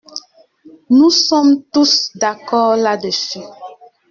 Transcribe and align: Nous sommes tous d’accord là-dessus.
Nous 0.89 1.11
sommes 1.11 1.61
tous 1.71 2.09
d’accord 2.15 2.75
là-dessus. 2.75 3.37